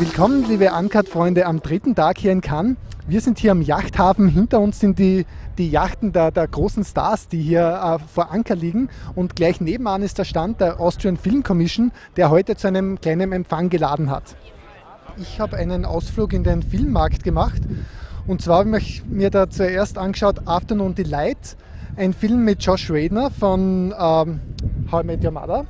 [0.00, 2.76] Willkommen, liebe Uncut-Freunde, am dritten Tag hier in Cannes.
[3.06, 4.26] Wir sind hier am Yachthafen.
[4.26, 5.24] Hinter uns sind die,
[5.56, 8.88] die Yachten der, der großen Stars, die hier äh, vor Anker liegen.
[9.14, 13.30] Und gleich nebenan ist der Stand der Austrian Film Commission, der heute zu einem kleinen
[13.30, 14.34] Empfang geladen hat.
[15.16, 17.62] Ich habe einen Ausflug in den Filmmarkt gemacht.
[18.26, 21.56] Und zwar habe ich mir da zuerst angeschaut Afternoon Delight,
[21.94, 24.40] ein Film mit Josh Radner von ähm,
[24.90, 25.66] How I Met Your Mother.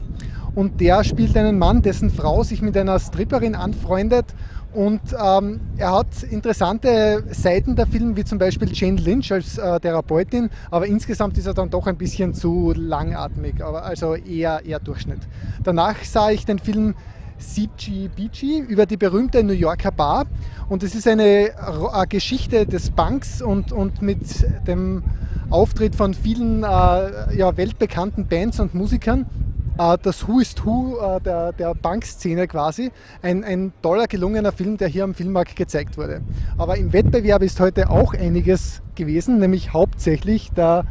[0.54, 4.26] Und der spielt einen Mann, dessen Frau sich mit einer Stripperin anfreundet.
[4.72, 9.78] Und ähm, er hat interessante Seiten der Film, wie zum Beispiel Jane Lynch als äh,
[9.78, 14.80] Therapeutin, aber insgesamt ist er dann doch ein bisschen zu langatmig, aber also eher, eher
[14.80, 15.20] Durchschnitt.
[15.62, 16.96] Danach sah ich den Film
[17.38, 20.26] CG Beachy über die berühmte New Yorker Bar.
[20.68, 21.50] Und es ist eine,
[21.92, 24.20] eine Geschichte des Banks und, und mit
[24.66, 25.04] dem
[25.50, 29.22] Auftritt von vielen äh, ja, weltbekannten Bands und Musikern.
[29.22, 29.43] äh,
[29.76, 32.90] das Who is Who äh, der, der Bankszene quasi.
[33.22, 36.22] Ein, ein toller, gelungener Film, der hier am Filmmarkt gezeigt wurde.
[36.58, 40.84] Aber im Wettbewerb ist heute auch einiges gewesen, nämlich hauptsächlich der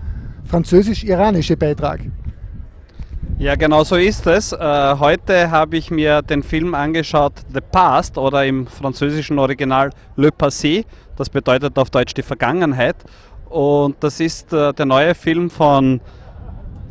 [0.45, 2.01] französisch-iranische Beitrag.
[3.39, 4.51] Ja, genau so ist es.
[4.51, 10.29] Äh, heute habe ich mir den Film angeschaut The Past oder im französischen Original Le
[10.29, 10.85] Passé.
[11.15, 12.95] Das bedeutet auf Deutsch die Vergangenheit.
[13.49, 16.01] Und das ist der neue Film von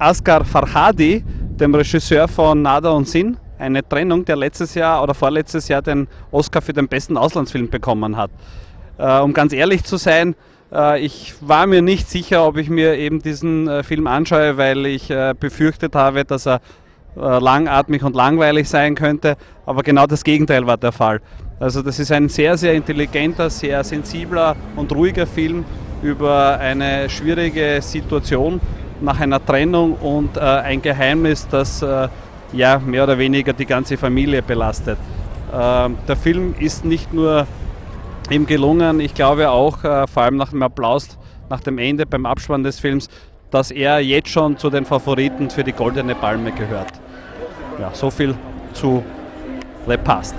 [0.02, 1.24] Asghar Farhadi,
[1.60, 6.08] dem Regisseur von Nada und Sinn, eine Trennung, der letztes Jahr oder vorletztes Jahr den
[6.30, 8.30] Oscar für den besten Auslandsfilm bekommen hat.
[8.98, 10.34] Äh, um ganz ehrlich zu sein,
[10.72, 14.86] äh, ich war mir nicht sicher, ob ich mir eben diesen äh, Film anschaue, weil
[14.86, 16.60] ich äh, befürchtet habe, dass er
[17.16, 21.20] äh, langatmig und langweilig sein könnte, aber genau das Gegenteil war der Fall.
[21.60, 25.64] Also das ist ein sehr, sehr intelligenter, sehr sensibler und ruhiger Film
[26.02, 28.60] über eine schwierige Situation
[29.02, 32.08] nach einer Trennung und äh, ein Geheimnis, das äh,
[32.52, 34.98] ja mehr oder weniger die ganze Familie belastet.
[35.52, 37.46] Äh, der Film ist nicht nur
[38.30, 41.18] ihm gelungen, ich glaube auch, äh, vor allem nach dem Applaus,
[41.50, 43.08] nach dem Ende beim Abspann des Films,
[43.50, 46.92] dass er jetzt schon zu den Favoriten für die Goldene Palme gehört.
[47.78, 48.34] Ja, so viel
[48.72, 49.02] zu
[49.86, 50.36] Le Past.